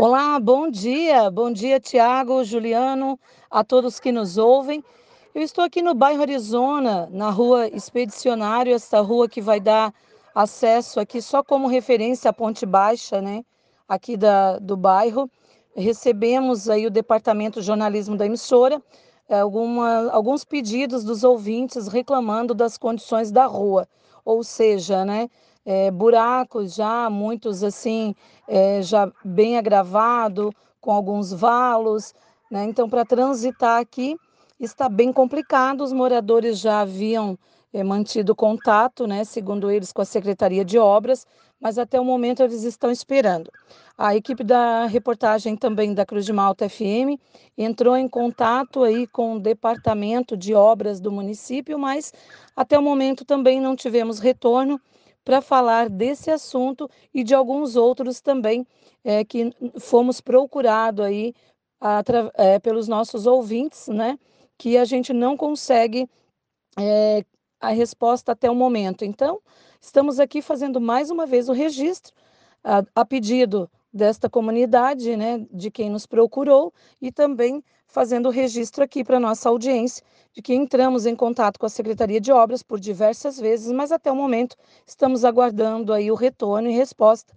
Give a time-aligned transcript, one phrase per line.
[0.00, 1.28] Olá, bom dia.
[1.28, 3.18] Bom dia, Tiago, Juliano,
[3.50, 4.80] a todos que nos ouvem.
[5.34, 9.92] Eu estou aqui no bairro Arizona, na rua Expedicionário, esta rua que vai dar
[10.32, 13.44] acesso aqui só como referência à Ponte Baixa, né?
[13.88, 15.28] Aqui da, do bairro.
[15.74, 18.80] Recebemos aí o departamento de jornalismo da emissora,
[19.28, 23.88] eh, alguma, alguns pedidos dos ouvintes reclamando das condições da rua,
[24.24, 25.28] ou seja, né?
[25.68, 28.14] É, buracos já, muitos assim,
[28.48, 32.14] é, já bem agravado, com alguns valos.
[32.50, 32.64] Né?
[32.64, 34.16] Então, para transitar aqui
[34.58, 35.84] está bem complicado.
[35.84, 37.38] Os moradores já haviam
[37.70, 41.26] é, mantido contato, né, segundo eles, com a Secretaria de Obras,
[41.60, 43.50] mas até o momento eles estão esperando.
[43.98, 47.20] A equipe da reportagem também da Cruz de Malta FM
[47.58, 52.10] entrou em contato aí com o Departamento de Obras do município, mas
[52.56, 54.80] até o momento também não tivemos retorno
[55.28, 58.66] para falar desse assunto e de alguns outros também
[59.04, 61.34] é, que fomos procurados aí
[62.34, 64.18] é, pelos nossos ouvintes, né?
[64.56, 66.08] Que a gente não consegue
[66.78, 67.22] é,
[67.60, 69.04] a resposta até o momento.
[69.04, 69.38] Então,
[69.78, 72.14] estamos aqui fazendo mais uma vez o registro
[72.64, 79.02] a, a pedido desta comunidade, né, de quem nos procurou e também fazendo registro aqui
[79.02, 83.38] para nossa audiência de que entramos em contato com a Secretaria de Obras por diversas
[83.38, 87.34] vezes, mas até o momento estamos aguardando aí o retorno e resposta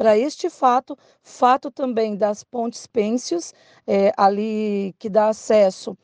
[0.00, 3.52] para este fato, fato também das pontes pênsios,
[3.86, 5.94] é, ali que dá acesso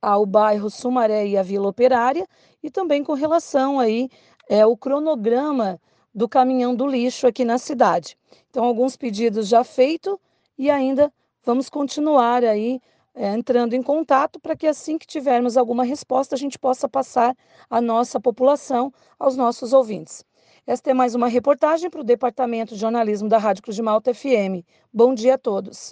[0.00, 2.26] ao bairro Sumaré e à Vila Operária,
[2.62, 4.08] e também com relação aí
[4.48, 5.78] é, o cronograma
[6.14, 8.16] do caminhão do lixo aqui na cidade.
[8.50, 10.16] Então, alguns pedidos já feitos
[10.58, 11.12] e ainda
[11.44, 12.80] vamos continuar aí
[13.14, 17.36] é, entrando em contato para que assim que tivermos alguma resposta a gente possa passar
[17.68, 20.24] à nossa população, aos nossos ouvintes.
[20.66, 24.14] Esta é mais uma reportagem para o Departamento de Jornalismo da Rádio Cruz de Malta
[24.14, 24.64] FM.
[24.92, 25.90] Bom dia a todos.